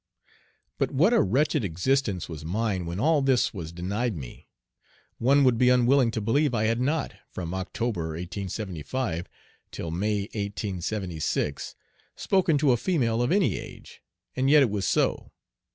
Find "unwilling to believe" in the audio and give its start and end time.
5.69-6.55